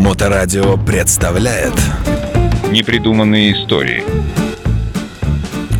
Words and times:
Моторадио 0.00 0.78
представляет 0.78 1.74
Непридуманные 2.70 3.52
истории 3.52 4.02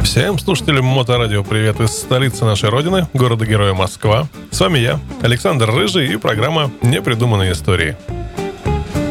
Всем 0.05 0.39
слушателям 0.39 0.85
Моторадио 0.85 1.43
привет 1.43 1.81
из 1.81 1.89
столицы 1.93 2.45
нашей 2.45 2.69
родины, 2.69 3.09
города-героя 3.15 3.73
Москва. 3.73 4.29
С 4.51 4.61
вами 4.61 4.79
я, 4.79 5.01
Александр 5.23 5.71
Рыжий 5.71 6.13
и 6.13 6.17
программа 6.19 6.71
«Непридуманные 6.83 7.53
истории». 7.53 7.97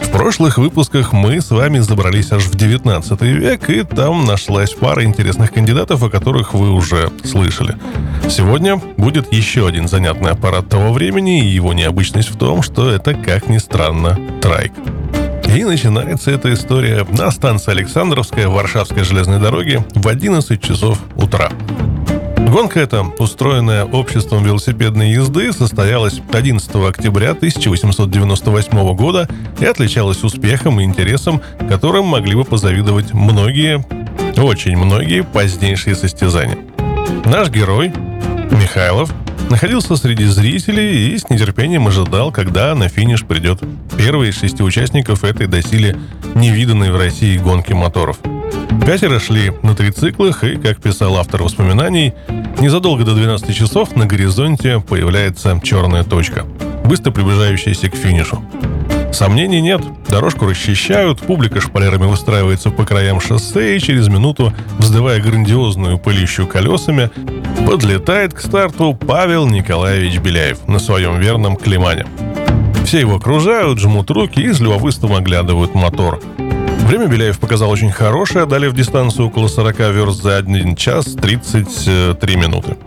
В 0.03 0.11
прошлых 0.11 0.59
выпусках 0.59 1.11
мы 1.11 1.41
с 1.41 1.49
вами 1.49 1.79
забрались 1.79 2.31
аж 2.31 2.43
в 2.43 2.55
19 2.55 3.21
век, 3.21 3.67
и 3.69 3.83
там 3.83 4.25
нашлась 4.25 4.71
пара 4.71 5.03
интересных 5.03 5.53
кандидатов, 5.53 6.03
о 6.03 6.09
которых 6.09 6.53
вы 6.53 6.71
уже 6.71 7.09
слышали. 7.23 7.77
Сегодня 8.29 8.77
будет 8.97 9.31
еще 9.33 9.67
один 9.67 9.87
занятный 9.87 10.31
аппарат 10.31 10.69
того 10.69 10.93
времени, 10.93 11.43
и 11.43 11.47
его 11.47 11.73
необычность 11.73 12.29
в 12.29 12.37
том, 12.37 12.61
что 12.61 12.91
это, 12.91 13.15
как 13.15 13.49
ни 13.49 13.57
странно, 13.57 14.19
трайк. 14.41 14.73
И 15.55 15.63
начинается 15.63 16.29
эта 16.29 16.53
история 16.53 17.05
на 17.09 17.31
станции 17.31 17.71
Александровская 17.71 18.47
Варшавской 18.47 19.03
железной 19.03 19.39
дороги 19.39 19.83
в 19.95 20.07
11 20.07 20.61
часов 20.61 20.99
утра. 21.15 21.49
Гонка 22.37 22.79
эта, 22.79 23.01
устроенная 23.17 23.85
обществом 23.85 24.43
велосипедной 24.43 25.11
езды, 25.11 25.51
состоялась 25.51 26.21
11 26.31 26.75
октября 26.75 27.31
1898 27.31 28.95
года 28.95 29.27
и 29.59 29.65
отличалась 29.65 30.23
успехом 30.23 30.79
и 30.79 30.83
интересом, 30.83 31.41
которым 31.67 32.05
могли 32.05 32.35
бы 32.35 32.45
позавидовать 32.45 33.13
многие, 33.13 33.83
очень 34.37 34.77
многие 34.77 35.23
позднейшие 35.23 35.95
состязания. 35.95 36.57
Наш 37.25 37.49
герой, 37.49 37.91
Михайлов, 38.51 39.11
находился 39.49 39.95
среди 39.95 40.25
зрителей 40.25 41.13
и 41.13 41.17
с 41.17 41.29
нетерпением 41.29 41.87
ожидал, 41.87 42.31
когда 42.31 42.73
на 42.75 42.87
финиш 42.87 43.23
придет 43.23 43.61
первый 43.97 44.29
из 44.29 44.39
шести 44.39 44.63
участников 44.63 45.23
этой 45.23 45.47
доселе 45.47 45.97
невиданной 46.35 46.91
в 46.91 46.97
России 46.97 47.37
гонки 47.37 47.73
моторов. 47.73 48.17
Пятеро 48.85 49.19
шли 49.19 49.51
на 49.61 49.75
трициклах, 49.75 50.43
и, 50.43 50.55
как 50.55 50.81
писал 50.81 51.17
автор 51.17 51.43
воспоминаний, 51.43 52.13
незадолго 52.59 53.03
до 53.03 53.13
12 53.13 53.55
часов 53.55 53.95
на 53.95 54.05
горизонте 54.05 54.79
появляется 54.79 55.59
черная 55.63 56.03
точка, 56.03 56.45
быстро 56.85 57.11
приближающаяся 57.11 57.89
к 57.89 57.95
финишу. 57.95 58.43
Сомнений 59.11 59.59
нет. 59.59 59.81
Дорожку 60.07 60.45
расчищают, 60.45 61.19
публика 61.19 61.59
шпалерами 61.59 62.05
выстраивается 62.05 62.69
по 62.69 62.85
краям 62.85 63.19
шоссе 63.19 63.75
и 63.75 63.79
через 63.79 64.07
минуту, 64.07 64.53
вздывая 64.77 65.19
грандиозную 65.19 65.97
пылищу 65.97 66.45
колесами, 66.45 67.09
подлетает 67.65 68.33
к 68.33 68.39
старту 68.39 68.93
Павел 68.93 69.47
Николаевич 69.47 70.19
Беляев 70.19 70.67
на 70.67 70.79
своем 70.79 71.19
верном 71.19 71.55
Климане. 71.55 72.05
Все 72.85 73.01
его 73.01 73.15
окружают, 73.15 73.79
жмут 73.79 74.09
руки 74.09 74.41
и 74.41 74.51
с 74.51 74.59
любопытством 74.59 75.13
оглядывают 75.13 75.75
мотор. 75.75 76.19
Время 76.87 77.07
Беляев 77.07 77.39
показал 77.39 77.69
очень 77.69 77.91
хорошее, 77.91 78.45
одолев 78.45 78.73
дистанцию 78.73 79.27
около 79.27 79.47
40 79.47 79.79
верст 79.93 80.23
за 80.23 80.37
1 80.37 80.75
час 80.75 81.13
33 81.13 82.35
минуты. 82.35 82.77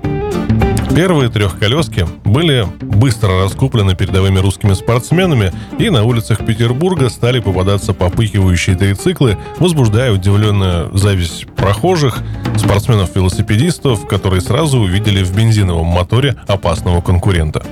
Первые 0.95 1.31
трехколески 1.31 2.07
были 2.23 2.67
быстро 2.83 3.43
раскуплены 3.43 3.95
передовыми 3.97 4.39
русскими 4.41 4.75
спортсменами, 4.75 5.51
и 5.79 5.89
на 5.89 6.05
улицах 6.05 6.45
Петербурга 6.45 7.09
стали 7.09 7.41
попадаться 7.41 7.95
попыхивающие 7.95 8.77
трициклы, 8.77 9.39
возбуждая 9.59 10.13
удивленную 10.13 10.95
зависть 10.97 11.47
прохожих, 11.57 12.19
спортсменов-велосипедистов, 12.57 14.07
которые 14.07 14.43
сразу 14.43 14.81
увидели 14.81 15.25
в 15.25 15.35
бензиновом 15.35 15.87
моторе 15.87 16.37
опасного 16.47 17.01
конкурента. 17.01 17.65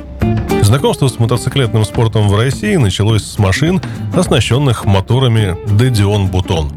Знакомство 0.63 1.09
с 1.09 1.19
мотоциклетным 1.19 1.85
спортом 1.85 2.27
в 2.27 2.35
России 2.35 2.77
началось 2.77 3.25
с 3.25 3.39
машин, 3.39 3.83
оснащенных 4.15 4.87
моторами 4.87 5.59
Дедион 5.79 6.29
Бутон. 6.29 6.73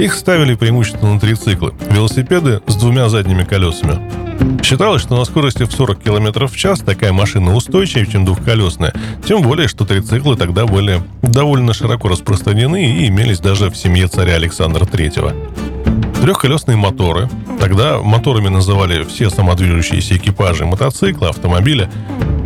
Их 0.00 0.14
ставили 0.14 0.56
преимущественно 0.56 1.14
на 1.14 1.20
трициклы, 1.20 1.74
велосипеды 1.90 2.60
с 2.66 2.74
двумя 2.74 3.08
задними 3.08 3.44
колесами. 3.44 4.25
Считалось, 4.62 5.02
что 5.02 5.16
на 5.16 5.24
скорости 5.24 5.62
в 5.62 5.70
40 5.72 6.02
км 6.02 6.48
в 6.48 6.56
час 6.56 6.80
такая 6.80 7.12
машина 7.12 7.54
устойчивее, 7.54 8.06
чем 8.06 8.24
двухколесная, 8.24 8.92
тем 9.24 9.42
более, 9.42 9.68
что 9.68 9.84
трициклы 9.84 10.36
тогда 10.36 10.66
были 10.66 11.02
довольно 11.22 11.72
широко 11.72 12.08
распространены 12.08 12.84
и 12.84 13.06
имелись 13.06 13.38
даже 13.38 13.70
в 13.70 13.76
семье 13.76 14.08
царя 14.08 14.34
Александра 14.34 14.84
III. 14.84 16.20
Трехколесные 16.20 16.76
моторы, 16.76 17.28
тогда 17.60 18.00
моторами 18.00 18.48
называли 18.48 19.04
все 19.04 19.30
самодвижущиеся 19.30 20.16
экипажи 20.16 20.64
мотоцикла, 20.64 21.28
автомобиля, 21.28 21.88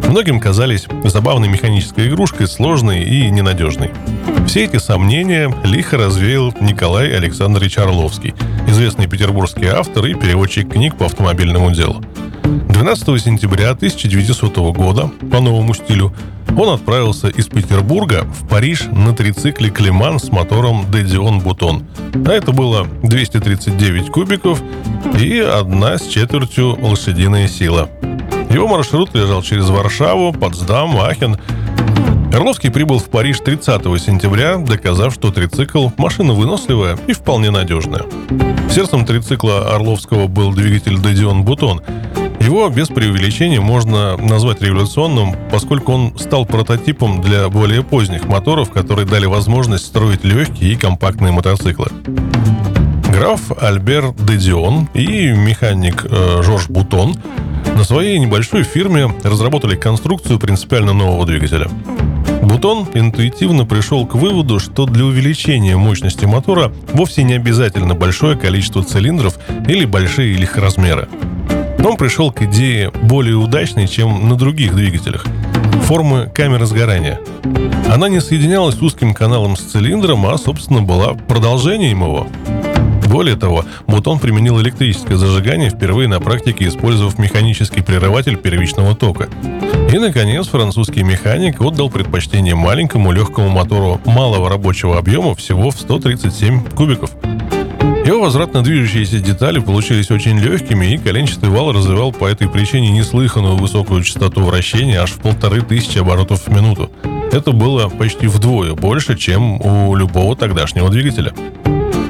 многим 0.09 0.41
казались 0.41 0.87
забавной 1.05 1.49
механической 1.49 2.09
игрушкой, 2.09 2.49
сложной 2.49 3.03
и 3.03 3.31
ненадежной. 3.31 3.91
Все 4.47 4.65
эти 4.65 4.79
сомнения 4.79 5.53
лихо 5.65 5.97
развеял 5.97 6.55
Николай 6.61 7.15
Александрович 7.15 7.79
Орловский, 7.79 8.35
известный 8.67 9.07
петербургский 9.07 9.67
автор 9.67 10.07
и 10.07 10.15
переводчик 10.15 10.73
книг 10.73 10.97
по 10.97 11.07
автомобильному 11.07 11.71
делу. 11.71 12.03
12 12.43 13.23
сентября 13.23 13.71
1900 13.71 14.57
года, 14.75 15.11
по 15.31 15.41
новому 15.41 15.75
стилю, 15.75 16.13
он 16.57 16.71
отправился 16.71 17.29
из 17.29 17.47
Петербурга 17.47 18.25
в 18.25 18.49
Париж 18.49 18.87
на 18.91 19.15
трицикле 19.15 19.71
Климан 19.71 20.19
с 20.19 20.31
мотором 20.31 20.91
Дедион 20.91 21.41
Бутон. 21.41 21.87
А 22.27 22.33
это 22.33 22.53
было 22.53 22.87
239 23.03 24.11
кубиков 24.11 24.61
и 25.19 25.39
одна 25.39 25.99
с 25.99 26.07
четвертью 26.07 26.77
лошадиная 26.81 27.49
сила. 27.49 27.89
Его 28.51 28.67
маршрут 28.67 29.15
лежал 29.15 29.43
через 29.43 29.69
Варшаву, 29.69 30.33
Потсдам, 30.33 31.01
Ахен. 31.01 31.37
Орловский 32.35 32.71
прибыл 32.71 32.99
в 32.99 33.09
Париж 33.09 33.39
30 33.45 33.83
сентября, 34.01 34.57
доказав, 34.57 35.15
что 35.15 35.31
трицикл– 35.31 35.89
машина 35.97 36.33
выносливая 36.33 36.99
и 37.07 37.13
вполне 37.13 37.51
надежная. 37.51 38.03
Сердцем 38.69 39.05
трицикла 39.05 39.75
Орловского 39.75 40.27
был 40.27 40.53
двигатель 40.53 41.01
Дедион 41.01 41.45
Бутон. 41.45 41.81
Его 42.41 42.69
без 42.69 42.89
преувеличения 42.89 43.61
можно 43.61 44.17
назвать 44.17 44.63
революционным, 44.63 45.37
поскольку 45.53 45.93
он 45.93 46.19
стал 46.19 46.45
прототипом 46.45 47.21
для 47.21 47.49
более 47.49 47.85
поздних 47.85 48.25
моторов, 48.25 48.73
которые 48.73 49.07
дали 49.07 49.27
возможность 49.27 49.87
строить 49.87 50.25
легкие 50.25 50.73
и 50.73 50.77
компактные 50.77 51.33
мотоциклы. 51.33 51.89
Граф 53.13 53.53
Альбер 53.61 54.13
Дедион 54.15 54.89
и 54.95 55.33
механик 55.33 56.07
э, 56.09 56.43
Жорж 56.43 56.69
Бутон 56.69 57.15
на 57.81 57.85
своей 57.85 58.19
небольшой 58.19 58.63
фирме 58.63 59.11
разработали 59.23 59.75
конструкцию 59.75 60.39
принципиально 60.39 60.93
нового 60.93 61.25
двигателя. 61.25 61.67
Бутон 62.43 62.87
интуитивно 62.93 63.65
пришел 63.65 64.07
к 64.07 64.17
выводу, 64.17 64.61
что 64.61 64.85
для 64.85 65.07
увеличения 65.07 65.79
мощности 65.79 66.27
мотора 66.27 66.71
вовсе 66.93 67.23
не 67.23 67.33
обязательно 67.33 67.95
большое 67.95 68.37
количество 68.37 68.85
цилиндров 68.85 69.39
или 69.67 69.87
большие 69.87 70.35
их 70.35 70.59
размеры. 70.59 71.09
Он 71.83 71.97
пришел 71.97 72.31
к 72.31 72.43
идее 72.43 72.91
более 72.91 73.37
удачной, 73.37 73.89
чем 73.89 74.29
на 74.29 74.37
других 74.37 74.75
двигателях– 74.75 75.25
формы 75.85 76.31
камеры 76.35 76.67
сгорания. 76.67 77.19
Она 77.89 78.11
не 78.11 78.21
соединялась 78.21 78.83
узким 78.83 79.15
каналом 79.15 79.57
с 79.57 79.61
цилиндром, 79.61 80.27
а, 80.27 80.37
собственно, 80.37 80.83
была 80.83 81.15
продолжением 81.15 82.03
его. 82.03 82.27
Более 83.11 83.35
того, 83.35 83.65
Бутон 83.89 84.21
применил 84.21 84.61
электрическое 84.61 85.17
зажигание, 85.17 85.71
впервые 85.71 86.07
на 86.07 86.21
практике 86.21 86.69
использовав 86.69 87.19
механический 87.19 87.83
прерыватель 87.83 88.37
первичного 88.37 88.95
тока. 88.95 89.29
И, 89.93 89.99
наконец, 89.99 90.47
французский 90.47 91.03
механик 91.03 91.61
отдал 91.61 91.91
предпочтение 91.91 92.55
маленькому 92.55 93.11
легкому 93.11 93.49
мотору 93.49 94.01
малого 94.07 94.49
рабочего 94.49 94.97
объема 94.97 95.35
всего 95.35 95.73
в 95.73 95.81
137 95.81 96.71
кубиков. 96.71 97.11
Его 98.07 98.21
возвратно-движущиеся 98.21 99.19
детали 99.19 99.59
получились 99.59 100.13
очень 100.13 100.39
легкими, 100.39 100.95
и 100.95 100.99
коленчатый 100.99 101.49
вал 101.49 101.73
развивал 101.73 102.13
по 102.13 102.27
этой 102.27 102.49
причине 102.49 102.91
неслыханную 102.93 103.57
высокую 103.57 104.05
частоту 104.05 104.43
вращения 104.43 105.03
аж 105.03 105.11
в 105.11 105.19
полторы 105.19 105.63
тысячи 105.63 105.99
оборотов 105.99 106.47
в 106.47 106.53
минуту. 106.53 106.93
Это 107.33 107.51
было 107.51 107.89
почти 107.89 108.29
вдвое 108.29 108.75
больше, 108.75 109.19
чем 109.19 109.61
у 109.61 109.97
любого 109.97 110.37
тогдашнего 110.37 110.91
двигателя. 110.91 111.33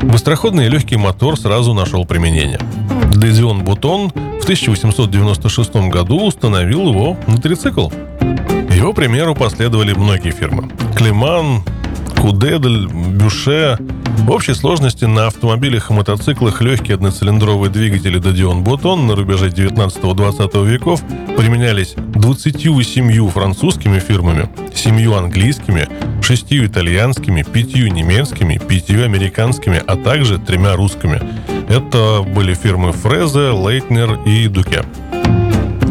Быстроходный 0.03 0.67
и 0.67 0.69
легкий 0.69 0.97
мотор 0.97 1.39
сразу 1.39 1.75
нашел 1.75 2.05
применение. 2.05 2.59
Дезион 3.15 3.65
Бутон 3.65 4.11
в 4.11 4.43
1896 4.45 5.77
году 5.91 6.27
установил 6.27 6.89
его 6.89 7.17
на 7.27 7.37
трицикл. 7.37 7.91
Его 8.71 8.93
примеру 8.93 9.35
последовали 9.35 9.93
многие 9.93 10.31
фирмы. 10.31 10.71
Климан, 10.97 11.63
Кудедль, 12.21 12.87
Бюше, 12.87 13.79
в 14.19 14.31
общей 14.31 14.53
сложности 14.55 15.07
на 15.07 15.27
автомобилях 15.27 15.91
и 15.91 15.95
мотоциклах 15.95 16.61
легкие 16.61 16.97
одноцилиндровые 16.97 17.71
двигатели 17.71 18.19
Додион 18.19 18.63
Бутон 18.63 19.07
на 19.07 19.17
рубеже 19.17 19.49
19-20 19.49 20.67
веков 20.67 21.03
применялись 21.37 21.95
28 21.97 23.31
французскими 23.31 23.99
фирмами, 23.99 24.51
7 24.75 25.15
английскими, 25.15 25.89
6 26.23 26.53
итальянскими, 26.53 27.43
5 27.43 27.75
немецкими, 27.91 28.59
5 28.59 28.91
американскими, 28.91 29.83
а 29.87 29.97
также 29.97 30.39
тремя 30.39 30.77
русскими. 30.77 31.21
Это 31.71 32.23
были 32.23 32.53
фирмы 32.53 32.93
Фрезе, 32.93 33.51
Лейтнер 33.51 34.21
и 34.27 34.47
Дуке. 34.49 34.85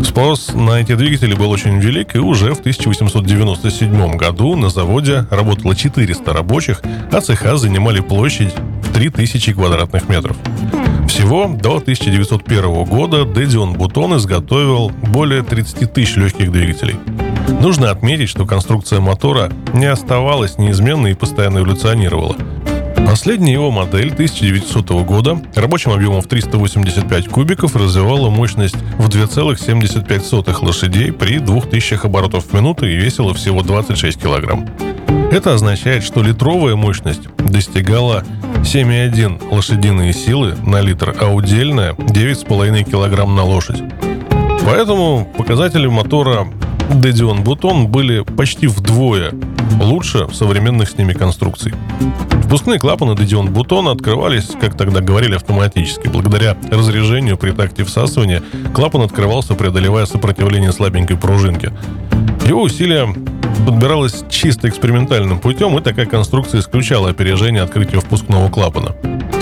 Спрос 0.03 0.53
на 0.53 0.81
эти 0.81 0.95
двигатели 0.95 1.33
был 1.33 1.51
очень 1.51 1.79
велик, 1.79 2.15
и 2.15 2.19
уже 2.19 2.53
в 2.53 2.59
1897 2.59 4.17
году 4.17 4.55
на 4.55 4.69
заводе 4.69 5.25
работало 5.29 5.75
400 5.75 6.33
рабочих, 6.33 6.81
а 7.11 7.21
цеха 7.21 7.57
занимали 7.57 7.99
площадь 7.99 8.53
в 8.83 8.93
3000 8.93 9.53
квадратных 9.53 10.09
метров. 10.09 10.37
Всего 11.07 11.47
до 11.47 11.77
1901 11.77 12.85
года 12.85 13.25
Дедион 13.25 13.73
Бутон 13.73 14.15
изготовил 14.17 14.89
более 14.89 15.43
30 15.43 15.91
тысяч 15.91 16.15
легких 16.15 16.51
двигателей. 16.51 16.95
Нужно 17.61 17.91
отметить, 17.91 18.29
что 18.29 18.45
конструкция 18.45 18.99
мотора 18.99 19.51
не 19.73 19.87
оставалась 19.87 20.57
неизменной 20.57 21.11
и 21.11 21.15
постоянно 21.15 21.59
эволюционировала. 21.59 22.35
Последняя 23.09 23.53
его 23.53 23.71
модель 23.71 24.11
1900 24.13 24.91
года 25.03 25.41
рабочим 25.55 25.91
объемом 25.93 26.21
в 26.21 26.27
385 26.27 27.27
кубиков 27.27 27.75
развивала 27.75 28.29
мощность 28.29 28.75
в 28.99 29.09
2,75 29.09 30.63
лошадей 30.63 31.11
при 31.11 31.39
2000 31.39 32.05
оборотов 32.05 32.45
в 32.45 32.53
минуту 32.53 32.85
и 32.85 32.95
весила 32.95 33.33
всего 33.33 33.63
26 33.63 34.21
килограмм. 34.21 34.69
Это 35.31 35.55
означает, 35.55 36.03
что 36.03 36.21
литровая 36.21 36.75
мощность 36.75 37.23
достигала 37.39 38.23
7,1 38.57 39.55
лошадиные 39.55 40.13
силы 40.13 40.55
на 40.63 40.79
литр, 40.79 41.15
а 41.19 41.33
удельная 41.33 41.93
9,5 41.93 42.83
килограмм 42.83 43.35
на 43.35 43.43
лошадь. 43.43 43.81
Поэтому 44.67 45.27
показатели 45.35 45.87
мотора 45.87 46.47
Дедион 46.93 47.43
Бутон 47.43 47.87
были 47.87 48.21
почти 48.21 48.67
вдвое 48.67 49.31
лучше 49.79 50.27
современных 50.33 50.89
с 50.89 50.97
ними 50.97 51.13
конструкций. 51.13 51.73
Впускные 52.43 52.79
клапаны 52.79 53.15
Дедион 53.15 53.53
Бутон 53.53 53.87
открывались, 53.87 54.49
как 54.59 54.75
тогда 54.75 55.01
говорили, 55.01 55.35
автоматически. 55.35 56.07
Благодаря 56.07 56.57
разрежению 56.71 57.37
при 57.37 57.51
такте 57.51 57.83
всасывания 57.83 58.41
клапан 58.73 59.01
открывался, 59.01 59.53
преодолевая 59.53 60.05
сопротивление 60.05 60.71
слабенькой 60.71 61.17
пружинки. 61.17 61.71
Его 62.45 62.63
усилия 62.63 63.07
подбиралось 63.65 64.23
чисто 64.29 64.67
экспериментальным 64.67 65.39
путем, 65.39 65.77
и 65.77 65.81
такая 65.81 66.05
конструкция 66.05 66.61
исключала 66.61 67.09
опережение 67.09 67.61
открытия 67.61 67.99
впускного 67.99 68.49
клапана. 68.49 68.95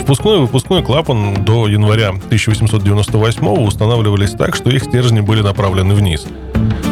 Впускной 0.08 0.38
и 0.38 0.40
выпускной 0.40 0.82
клапан 0.84 1.44
до 1.44 1.68
января 1.68 2.12
1898 2.12 3.46
устанавливались 3.46 4.32
так, 4.32 4.56
что 4.56 4.70
их 4.70 4.86
стержни 4.86 5.20
были 5.20 5.42
направлены 5.42 5.94
вниз. 5.96 6.26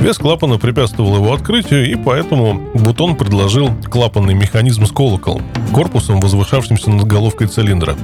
Вес 0.02 0.18
клапана 0.18 0.58
препятствовал 0.58 1.16
его 1.16 1.34
открытию, 1.34 1.90
и 1.90 1.96
поэтому 1.96 2.60
Бутон 2.74 3.16
предложил 3.16 3.70
клапанный 3.90 4.34
механизм 4.34 4.86
с 4.86 4.92
колоколом, 4.92 5.44
корпусом, 5.74 6.20
возвышавшимся 6.20 6.90
над 6.90 7.08
головкой 7.08 7.48
цилиндра. 7.48 7.96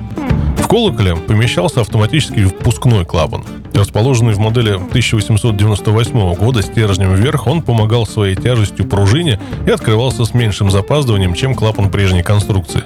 В 0.58 0.69
колоколе 0.69 1.18
помещался 1.18 1.81
автоматический 1.81 2.46
впускной 2.46 3.04
клапан. 3.04 3.44
Расположенный 3.74 4.31
в 4.31 4.40
модели 4.40 4.75
1898 4.75 6.36
года 6.36 6.62
стержнем 6.62 7.16
вверх, 7.16 7.48
он 7.48 7.62
помогал 7.62 8.06
своей 8.06 8.38
тяжестью 8.38 8.88
пружине 8.88 9.42
и 9.68 9.72
открывался 9.72 10.24
с 10.24 10.34
меньшим 10.34 10.72
запаздыванием, 10.72 11.34
чем 11.34 11.54
клапан 11.54 11.92
прежней 11.92 12.24
конструкции. 12.24 12.84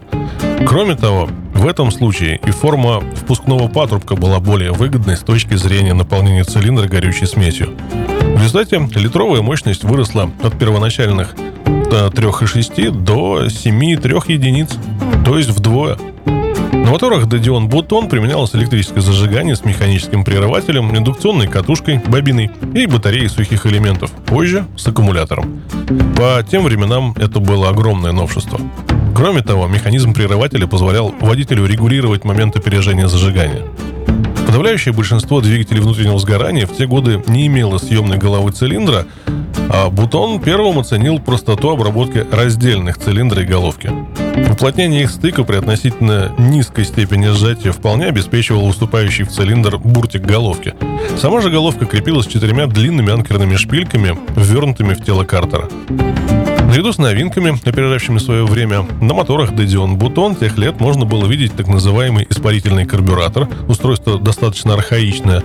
Кроме 0.66 0.96
того, 0.96 1.30
в 1.56 1.68
этом 1.68 1.90
случае 1.90 2.40
и 2.46 2.52
форма 2.52 3.02
впускного 3.16 3.68
патрубка 3.68 4.16
была 4.16 4.40
более 4.40 4.72
выгодной 4.72 5.18
с 5.18 5.22
точки 5.22 5.56
зрения 5.56 5.94
наполнения 5.94 6.44
цилиндра 6.44 6.88
горючей 6.88 7.26
смесью. 7.26 7.72
В 8.22 8.44
результате 8.44 8.88
литровая 9.00 9.42
мощность 9.42 9.84
выросла 9.84 10.30
от 10.44 10.60
первоначальных 10.60 11.34
3,6 11.66 12.92
до 12.92 13.46
7,3 13.46 14.32
единиц, 14.32 14.70
то 15.26 15.38
есть 15.38 15.50
вдвое. 15.50 15.98
На 16.26 16.92
моторах 16.92 17.28
Дедион 17.28 17.68
Бутон 17.68 18.10
применялось 18.10 18.54
электрическое 18.54 19.02
зажигание 19.02 19.56
с 19.56 19.66
механическим 19.66 20.24
прерывателем, 20.24 20.96
индукционной 20.96 21.48
катушкой, 21.48 22.00
бобиной 22.06 22.52
и 22.76 22.86
батареей 22.86 23.30
сухих 23.30 23.66
элементов, 23.66 24.12
позже 24.12 24.68
с 24.78 24.86
аккумулятором. 24.86 25.62
По 26.16 26.44
тем 26.44 26.64
временам 26.64 27.16
это 27.18 27.40
было 27.40 27.70
огромное 27.70 28.12
новшество. 28.12 28.60
Кроме 29.16 29.42
того, 29.42 29.68
механизм 29.68 30.14
прерывателя 30.14 30.68
позволял 30.68 31.16
водителю 31.22 31.66
регулировать 31.66 32.26
момент 32.26 32.58
опережения 32.58 33.08
зажигания. 33.08 33.62
Подавляющее 34.46 34.94
большинство 34.94 35.40
двигателей 35.40 35.80
внутреннего 35.80 36.20
сгорания 36.20 36.68
в 36.68 36.76
те 36.76 36.86
годы 36.86 37.24
не 37.28 37.48
имело 37.48 37.78
съемной 37.78 38.18
головы 38.18 38.52
цилиндра, 38.52 39.06
а 39.70 39.90
Бутон 39.90 40.42
первым 40.42 40.80
оценил 40.80 41.20
простоту 41.20 41.70
обработки 41.70 42.26
раздельных 42.30 42.98
цилиндра 42.98 43.44
и 43.44 43.46
головки. 43.46 43.90
Уплотнение 44.52 45.04
их 45.04 45.12
стыка 45.12 45.46
при 45.46 45.56
относительно 45.56 46.34
низкой 46.38 46.84
степени 46.84 47.28
сжатия 47.28 47.72
вполне 47.72 48.08
обеспечивало 48.08 48.64
уступающий 48.64 49.24
в 49.24 49.30
цилиндр 49.30 49.78
буртик 49.78 50.24
головки. 50.24 50.74
Сама 51.18 51.40
же 51.40 51.50
головка 51.50 51.86
крепилась 51.86 52.28
четырьмя 52.28 52.68
длинными 52.68 53.14
анкерными 53.14 53.56
шпильками, 53.56 54.18
ввернутыми 54.36 54.94
в 54.94 55.02
тело 55.02 55.24
картера. 55.24 55.70
Наряду 56.76 56.92
с 56.92 56.98
новинками, 56.98 57.58
опережавшими 57.64 58.18
свое 58.18 58.46
время, 58.46 58.86
на 59.00 59.14
моторах 59.14 59.54
Dedeon 59.54 59.96
Бутон 59.96 60.36
тех 60.36 60.58
лет 60.58 60.82
можно 60.82 61.06
было 61.06 61.26
видеть 61.26 61.56
так 61.56 61.70
называемый 61.70 62.28
испарительный 62.30 62.86
карбюратор, 62.86 63.48
устройство 63.70 64.20
достаточно 64.20 64.74
архаичное. 64.74 65.42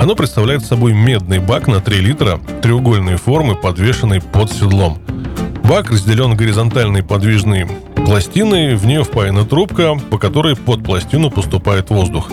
Оно 0.00 0.16
представляет 0.16 0.64
собой 0.64 0.92
медный 0.92 1.38
бак 1.38 1.68
на 1.68 1.80
3 1.80 2.00
литра 2.00 2.40
треугольной 2.62 3.14
формы, 3.14 3.54
подвешенный 3.54 4.20
под 4.20 4.50
седлом. 4.50 4.98
Бак 5.62 5.92
разделен 5.92 6.36
горизонтальной 6.36 7.04
подвижной 7.04 7.68
пластиной, 7.94 8.74
в 8.74 8.84
нее 8.84 9.04
впаяна 9.04 9.44
трубка, 9.44 9.94
по 10.10 10.18
которой 10.18 10.56
под 10.56 10.82
пластину 10.82 11.30
поступает 11.30 11.90
воздух. 11.90 12.28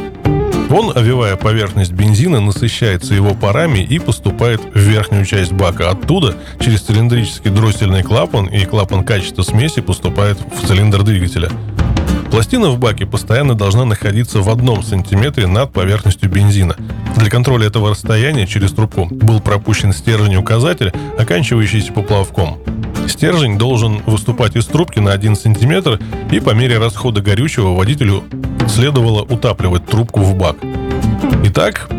Он, 0.69 0.95
овивая 0.95 1.35
поверхность 1.35 1.93
бензина, 1.93 2.39
насыщается 2.39 3.15
его 3.15 3.33
парами 3.33 3.79
и 3.79 3.97
поступает 3.97 4.61
в 4.61 4.77
верхнюю 4.77 5.25
часть 5.25 5.51
бака. 5.51 5.89
Оттуда 5.89 6.35
через 6.59 6.81
цилиндрический 6.81 7.49
дроссельный 7.49 8.03
клапан 8.03 8.45
и 8.45 8.65
клапан 8.65 9.03
качества 9.03 9.41
смеси 9.41 9.81
поступает 9.81 10.37
в 10.39 10.67
цилиндр 10.67 11.01
двигателя. 11.03 11.49
Пластина 12.29 12.69
в 12.69 12.77
баке 12.77 13.07
постоянно 13.07 13.55
должна 13.55 13.85
находиться 13.85 14.41
в 14.41 14.49
одном 14.49 14.83
сантиметре 14.83 15.47
над 15.47 15.73
поверхностью 15.73 16.29
бензина. 16.29 16.75
Для 17.17 17.31
контроля 17.31 17.67
этого 17.67 17.89
расстояния 17.89 18.45
через 18.45 18.71
трубку 18.71 19.07
был 19.09 19.39
пропущен 19.39 19.91
стержень 19.91 20.35
указатель, 20.35 20.93
оканчивающийся 21.17 21.91
поплавком. 21.91 22.59
Стержень 23.09 23.57
должен 23.57 24.01
выступать 24.05 24.55
из 24.55 24.65
трубки 24.65 24.99
на 24.99 25.11
1 25.11 25.35
см, 25.35 25.99
и 26.31 26.39
по 26.39 26.51
мере 26.51 26.77
расхода 26.77 27.21
горючего 27.21 27.75
водителю 27.75 28.23
следовало 28.69 29.23
утапливать 29.23 29.85
трубку 29.85 30.21
в 30.21 30.37
бак. 30.37 30.55
Итак, 31.43 31.89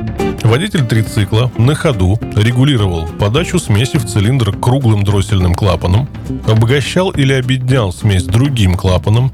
водитель 0.45 0.87
трицикла 0.87 1.51
на 1.59 1.75
ходу 1.75 2.19
регулировал 2.37 3.07
подачу 3.19 3.59
смеси 3.59 3.99
в 3.99 4.07
цилиндр 4.07 4.57
круглым 4.57 5.03
дроссельным 5.03 5.55
клапаном, 5.55 6.09
обогащал 6.47 7.11
или 7.11 7.33
обеднял 7.33 7.93
смесь 7.93 8.25
другим 8.25 8.77
клапаном, 8.77 9.33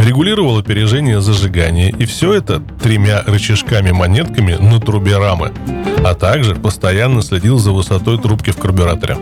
регулировал 0.00 0.58
опережение 0.58 1.20
зажигания, 1.20 1.90
и 1.90 2.06
все 2.06 2.32
это 2.32 2.60
тремя 2.82 3.22
рычажками-монетками 3.26 4.54
на 4.54 4.80
трубе 4.80 5.18
рамы, 5.18 5.52
а 6.04 6.14
также 6.14 6.54
постоянно 6.54 7.22
следил 7.22 7.58
за 7.58 7.72
высотой 7.72 8.18
трубки 8.18 8.50
в 8.50 8.56
карбюраторе. 8.56 9.18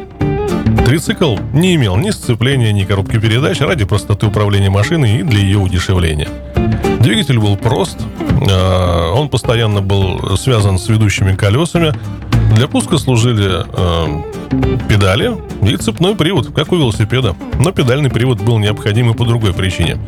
Трицикл 0.84 1.36
не 1.52 1.74
имел 1.76 1.96
ни 1.96 2.10
сцепления, 2.10 2.72
ни 2.72 2.84
коробки 2.84 3.18
передач 3.18 3.60
ради 3.60 3.84
простоты 3.84 4.26
управления 4.26 4.70
машиной 4.70 5.20
и 5.20 5.22
для 5.22 5.38
ее 5.40 5.58
удешевления. 5.58 6.28
Двигатель 7.00 7.38
был 7.38 7.56
прост, 7.56 7.98
а, 8.50 9.12
он 9.12 9.28
постоянно 9.28 9.80
был 9.80 10.36
связан 10.36 10.78
с 10.78 10.88
ведущими 10.88 11.36
колесами. 11.36 11.92
Для 12.54 12.68
пуска 12.68 12.98
служили 12.98 13.48
а, 13.50 14.22
педали 14.88 15.36
и 15.62 15.76
цепной 15.76 16.14
привод, 16.14 16.54
как 16.54 16.72
у 16.72 16.76
велосипеда. 16.76 17.34
Но 17.58 17.72
педальный 17.72 18.10
привод 18.10 18.40
был 18.40 18.58
необходим 18.58 19.10
и 19.10 19.14
по 19.14 19.24
другой 19.24 19.52
причине. 19.52 19.98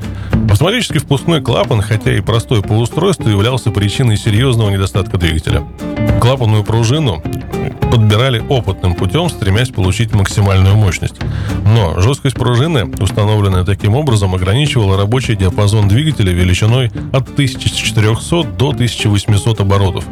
Автоматический 0.50 0.98
впускной 0.98 1.42
клапан, 1.42 1.82
хотя 1.82 2.12
и 2.12 2.20
простой 2.20 2.62
по 2.62 2.72
устройству, 2.72 3.28
являлся 3.28 3.70
причиной 3.70 4.16
серьезного 4.16 4.70
недостатка 4.70 5.18
двигателя. 5.18 5.64
Клапанную 6.20 6.64
пружину 6.64 7.22
подбирали 7.90 8.42
опытным 8.48 8.94
путем, 8.94 9.28
стремясь 9.28 9.70
получить 9.70 10.14
максимальную 10.14 10.76
мощность. 10.76 11.16
Но 11.64 12.00
жесткость 12.00 12.36
пружины, 12.36 12.86
установленная 13.00 13.64
таким 13.64 13.94
образом, 13.94 14.34
ограничивала 14.34 14.96
рабочий 14.96 15.36
диапазон 15.36 15.88
двигателя 15.88 16.32
величиной 16.32 16.90
от 17.12 17.28
1400 17.30 18.44
до 18.44 18.70
1800 18.70 19.60
оборотов. 19.60 20.04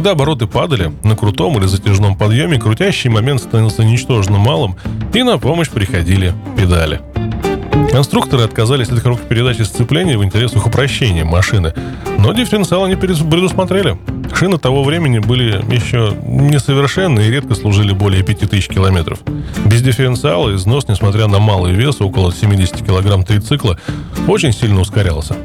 Когда 0.00 0.12
обороты 0.12 0.46
падали, 0.46 0.92
на 1.04 1.14
крутом 1.14 1.58
или 1.58 1.66
затяжном 1.66 2.16
подъеме 2.16 2.58
крутящий 2.58 3.10
момент 3.10 3.42
становился 3.42 3.84
ничтожно 3.84 4.38
малым, 4.38 4.76
и 5.12 5.22
на 5.22 5.36
помощь 5.36 5.68
приходили 5.68 6.32
педали. 6.56 7.02
Конструкторы 7.92 8.44
отказались 8.44 8.88
от 8.88 9.02
коробки 9.02 9.26
передачи 9.28 9.60
сцепления 9.60 10.16
в 10.16 10.24
интересах 10.24 10.66
упрощения 10.66 11.26
машины, 11.26 11.74
но 12.18 12.32
дифференциал 12.32 12.84
они 12.84 12.96
предусмотрели. 12.96 13.98
Шины 14.34 14.56
того 14.56 14.84
времени 14.84 15.18
были 15.18 15.62
еще 15.70 16.16
несовершенны 16.24 17.20
и 17.20 17.30
редко 17.30 17.54
служили 17.54 17.92
более 17.92 18.22
5000 18.22 18.68
километров. 18.68 19.18
Без 19.66 19.82
дифференциала 19.82 20.54
износ, 20.54 20.88
несмотря 20.88 21.26
на 21.26 21.40
малый 21.40 21.74
вес, 21.74 22.00
около 22.00 22.32
70 22.32 22.86
килограмм 22.86 23.22
трицикла, 23.22 23.78
очень 24.26 24.54
сильно 24.54 24.80
ускорялся. 24.80 25.36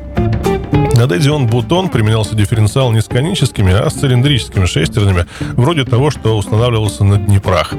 На 0.96 1.08
Дедион 1.08 1.48
Бутон 1.48 1.90
применялся 1.90 2.36
дифференциал 2.36 2.90
не 2.92 3.02
с 3.02 3.06
коническими, 3.06 3.74
а 3.74 3.90
с 3.90 3.96
цилиндрическими 3.96 4.66
шестернями, 4.66 5.26
вроде 5.58 5.84
того, 5.84 6.10
что 6.10 6.38
устанавливался 6.38 7.04
на 7.04 7.18
Днепрох. 7.18 7.74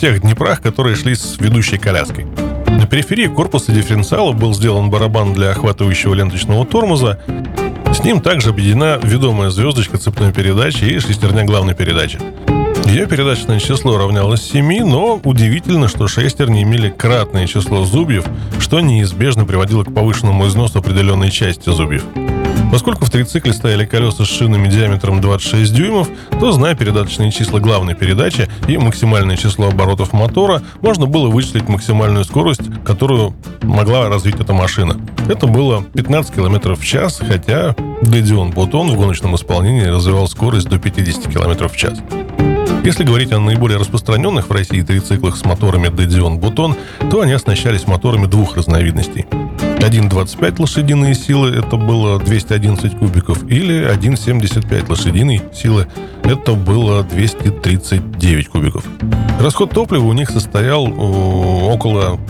Тех 0.00 0.20
Днепрох, 0.20 0.60
которые 0.60 0.96
шли 0.96 1.14
с 1.14 1.38
ведущей 1.38 1.78
коляской. 1.78 2.26
На 2.66 2.86
периферии 2.86 3.28
корпуса 3.28 3.70
дифференциала 3.70 4.32
был 4.32 4.52
сделан 4.52 4.90
барабан 4.90 5.32
для 5.32 5.50
охватывающего 5.50 6.14
ленточного 6.14 6.66
тормоза. 6.66 7.20
С 7.94 8.02
ним 8.02 8.20
также 8.20 8.50
объединена 8.50 8.98
ведомая 9.02 9.50
звездочка 9.50 9.96
цепной 9.96 10.32
передачи 10.32 10.84
и 10.84 10.98
шестерня 10.98 11.44
главной 11.44 11.74
передачи. 11.74 12.18
Ее 12.86 13.06
передачное 13.06 13.58
число 13.58 13.98
равнялось 13.98 14.42
7, 14.42 14.84
но 14.84 15.20
удивительно, 15.24 15.88
что 15.88 16.06
шестерни 16.06 16.62
имели 16.62 16.88
кратное 16.88 17.46
число 17.46 17.84
зубьев, 17.84 18.24
что 18.60 18.80
неизбежно 18.80 19.44
приводило 19.44 19.84
к 19.84 19.92
повышенному 19.92 20.46
износу 20.46 20.78
определенной 20.78 21.30
части 21.30 21.68
зубьев. 21.68 22.04
Поскольку 22.70 23.04
в 23.04 23.10
трицикле 23.10 23.52
стояли 23.52 23.86
колеса 23.86 24.24
с 24.24 24.28
шинами 24.28 24.68
диаметром 24.68 25.20
26 25.20 25.74
дюймов, 25.74 26.08
то, 26.40 26.52
зная 26.52 26.74
передаточные 26.74 27.30
числа 27.32 27.60
главной 27.60 27.94
передачи 27.94 28.48
и 28.66 28.76
максимальное 28.76 29.36
число 29.36 29.68
оборотов 29.68 30.12
мотора, 30.12 30.62
можно 30.80 31.06
было 31.06 31.28
вычислить 31.28 31.68
максимальную 31.68 32.24
скорость, 32.24 32.62
которую 32.84 33.34
могла 33.62 34.08
развить 34.08 34.40
эта 34.40 34.52
машина. 34.52 34.96
Это 35.28 35.46
было 35.46 35.84
15 35.94 36.34
км 36.34 36.74
в 36.74 36.84
час, 36.84 37.20
хотя 37.26 37.74
Гэдион 38.02 38.50
Бутон 38.50 38.90
в 38.90 38.96
гоночном 38.96 39.36
исполнении 39.36 39.84
развивал 39.84 40.28
скорость 40.28 40.68
до 40.68 40.78
50 40.78 41.32
км 41.32 41.68
в 41.68 41.76
час. 41.76 41.98
Если 42.86 43.02
говорить 43.02 43.32
о 43.32 43.40
наиболее 43.40 43.78
распространенных 43.78 44.48
в 44.48 44.52
России 44.52 44.80
трициклах 44.80 45.36
с 45.36 45.44
моторами 45.44 45.88
Dedion 45.88 46.38
Бутон, 46.38 46.76
то 47.10 47.20
они 47.20 47.32
оснащались 47.32 47.88
моторами 47.88 48.26
двух 48.26 48.56
разновидностей. 48.56 49.26
1,25 49.80 50.60
лошадиные 50.60 51.16
силы– 51.16 51.50
это 51.56 51.76
было 51.76 52.20
211 52.20 52.96
кубиков, 52.96 53.42
или 53.50 53.92
1,75 53.92 54.88
лошадиной 54.88 55.42
силы– 55.52 55.88
это 56.22 56.52
было 56.52 57.02
239 57.02 58.48
кубиков. 58.50 58.84
Расход 59.40 59.70
топлива 59.72 60.04
у 60.04 60.12
них 60.12 60.30
состоял 60.30 60.84
около 60.84 62.20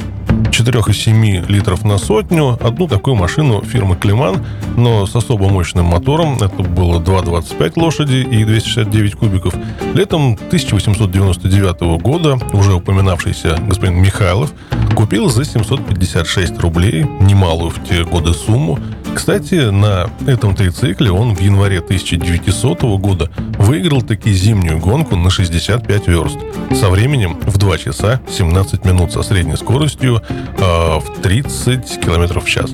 4,7 0.44 1.50
литров 1.50 1.84
на 1.84 1.98
сотню. 1.98 2.58
Одну 2.60 2.88
такую 2.88 3.16
машину 3.16 3.62
фирмы 3.62 3.96
Климан, 3.96 4.44
но 4.76 5.06
с 5.06 5.14
особо 5.14 5.48
мощным 5.48 5.86
мотором, 5.86 6.36
это 6.36 6.62
было 6.62 7.00
2,25 7.00 7.72
лошади 7.76 8.26
и 8.30 8.44
269 8.44 9.14
кубиков. 9.14 9.54
Летом 9.94 10.34
1899 10.34 12.00
года 12.00 12.38
уже 12.52 12.74
упоминавшийся 12.74 13.58
господин 13.66 14.00
Михайлов 14.00 14.52
купил 14.94 15.28
за 15.28 15.44
756 15.44 16.58
рублей, 16.60 17.06
немалую 17.20 17.70
в 17.70 17.82
те 17.84 18.04
годы 18.04 18.32
сумму, 18.32 18.78
кстати, 19.16 19.70
на 19.70 20.10
этом 20.26 20.54
трицикле 20.54 21.10
он 21.10 21.34
в 21.34 21.40
январе 21.40 21.78
1900 21.78 22.82
года 23.00 23.30
выиграл 23.58 24.02
таки 24.02 24.30
зимнюю 24.30 24.78
гонку 24.78 25.16
на 25.16 25.30
65 25.30 26.06
верст 26.06 26.36
со 26.78 26.90
временем 26.90 27.38
в 27.40 27.56
2 27.56 27.78
часа 27.78 28.20
17 28.28 28.84
минут 28.84 29.12
со 29.12 29.22
средней 29.22 29.56
скоростью 29.56 30.20
э, 30.58 30.60
в 30.60 31.22
30 31.22 31.98
км 31.98 32.40
в 32.40 32.46
час. 32.46 32.72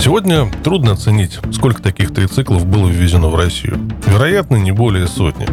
Сегодня 0.00 0.50
трудно 0.64 0.92
оценить, 0.92 1.38
сколько 1.52 1.82
таких 1.82 2.14
трициклов 2.14 2.64
было 2.64 2.88
ввезено 2.88 3.28
в 3.28 3.36
Россию. 3.36 3.78
Вероятно, 4.06 4.56
не 4.56 4.72
более 4.72 5.06
сотни. 5.06 5.46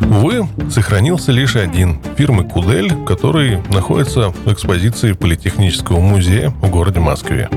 Увы, 0.00 0.46
сохранился 0.70 1.32
лишь 1.32 1.56
один 1.56 2.00
фирмы 2.16 2.44
«Кудель», 2.44 2.92
который 3.04 3.58
находится 3.72 4.30
в 4.30 4.52
экспозиции 4.52 5.12
Политехнического 5.12 5.98
музея 5.98 6.50
в 6.50 6.70
городе 6.70 7.00
Москве. 7.00 7.48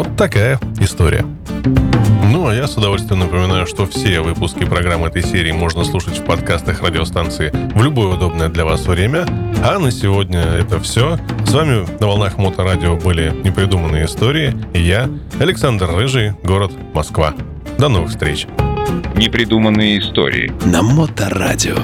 Вот 0.00 0.16
такая 0.16 0.58
история. 0.78 1.26
Ну, 2.32 2.48
а 2.48 2.54
я 2.54 2.66
с 2.66 2.74
удовольствием 2.74 3.20
напоминаю, 3.20 3.66
что 3.66 3.84
все 3.84 4.22
выпуски 4.22 4.64
программы 4.64 5.08
этой 5.08 5.22
серии 5.22 5.52
можно 5.52 5.84
слушать 5.84 6.16
в 6.16 6.24
подкастах 6.24 6.80
радиостанции 6.80 7.52
в 7.74 7.84
любое 7.84 8.14
удобное 8.14 8.48
для 8.48 8.64
вас 8.64 8.86
время. 8.86 9.26
А 9.62 9.78
на 9.78 9.90
сегодня 9.90 10.40
это 10.40 10.80
все. 10.80 11.18
С 11.44 11.52
вами 11.52 11.86
на 12.00 12.06
волнах 12.06 12.38
Моторадио 12.38 12.96
были 12.96 13.30
непридуманные 13.44 14.06
истории. 14.06 14.56
И 14.72 14.80
я, 14.80 15.10
Александр 15.38 15.90
Рыжий, 15.94 16.32
город 16.44 16.72
Москва. 16.94 17.34
До 17.78 17.90
новых 17.90 18.08
встреч. 18.08 18.46
Непридуманные 19.16 19.98
истории. 19.98 20.50
На 20.64 20.80
Моторадио. 20.80 21.76